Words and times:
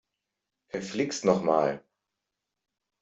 Verflixt 0.69 1.25
noch 1.25 1.43
mal! 1.43 1.83